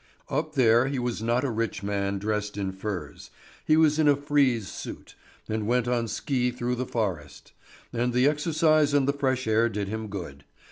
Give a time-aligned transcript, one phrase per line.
[0.29, 3.29] Up there he was not a rich man dressed in furs.
[3.67, 5.13] He was in a frieze suit,
[5.47, 7.51] and went on ski through the forest;
[7.93, 10.43] and the exercise and the fresh air did him good.